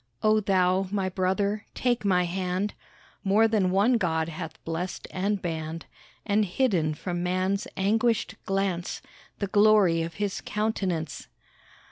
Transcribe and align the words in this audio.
Oh 0.23 0.39
thou, 0.39 0.87
my 0.89 1.09
brother, 1.09 1.67
take 1.75 2.03
my 2.03 2.23
hand, 2.23 2.73
More 3.23 3.47
than 3.47 3.69
one 3.69 3.97
God 3.99 4.29
hath 4.29 4.57
blessed 4.65 5.07
and 5.11 5.39
banned 5.39 5.85
And 6.25 6.43
hidden 6.43 6.95
from 6.95 7.21
man's 7.21 7.67
anguished 7.77 8.33
glance 8.47 9.03
The 9.37 9.45
glory 9.45 10.01
of 10.01 10.15
his 10.15 10.41
countenance. 10.43 11.27